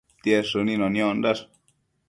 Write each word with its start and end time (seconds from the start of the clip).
Tied 0.27 0.47
shënino 0.51 0.89
niondash 0.95 1.47